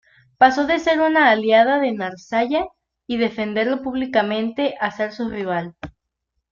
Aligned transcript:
Pasó 0.39 0.65
de 0.65 0.79
ser 0.79 0.99
una 0.99 1.29
"aliada" 1.29 1.77
de 1.79 1.91
Nasralla 1.91 2.65
y 3.05 3.17
defenderlo 3.17 3.83
públicamente 3.83 4.73
a 4.79 4.89
ser 4.89 5.11
su 5.11 5.29
rival. 5.29 5.75